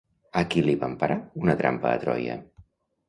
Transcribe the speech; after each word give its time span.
A 0.39 0.41
qui 0.53 0.63
li 0.67 0.73
van 0.85 0.95
parar 1.03 1.17
una 1.43 1.57
trampa 1.63 1.93
a 1.93 2.01
Troia? 2.05 2.39